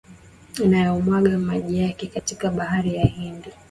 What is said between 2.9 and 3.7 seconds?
ya Hindi